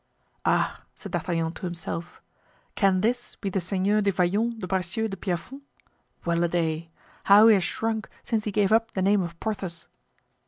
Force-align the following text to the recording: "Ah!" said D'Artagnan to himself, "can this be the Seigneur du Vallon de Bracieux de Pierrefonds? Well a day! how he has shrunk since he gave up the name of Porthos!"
"Ah!" 0.45 0.81
said 0.95 1.11
D'Artagnan 1.11 1.51
to 1.53 1.67
himself, 1.67 2.23
"can 2.73 3.01
this 3.01 3.35
be 3.35 3.51
the 3.51 3.59
Seigneur 3.59 4.01
du 4.01 4.11
Vallon 4.11 4.57
de 4.57 4.65
Bracieux 4.65 5.07
de 5.07 5.15
Pierrefonds? 5.15 5.61
Well 6.25 6.43
a 6.43 6.47
day! 6.47 6.89
how 7.25 7.47
he 7.49 7.53
has 7.53 7.63
shrunk 7.63 8.09
since 8.23 8.45
he 8.45 8.51
gave 8.51 8.71
up 8.71 8.89
the 8.93 9.03
name 9.03 9.21
of 9.21 9.39
Porthos!" 9.39 9.87